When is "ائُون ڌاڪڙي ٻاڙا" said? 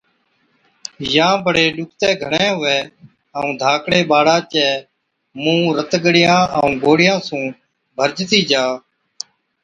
3.37-4.37